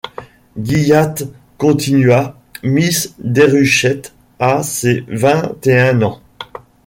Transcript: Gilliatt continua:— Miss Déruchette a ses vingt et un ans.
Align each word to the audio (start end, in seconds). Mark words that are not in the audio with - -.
Gilliatt 0.57 1.31
continua:— 1.59 2.35
Miss 2.63 3.13
Déruchette 3.19 4.13
a 4.39 4.63
ses 4.63 5.01
vingt 5.07 5.63
et 5.67 5.77
un 5.79 6.01
ans. 6.01 6.19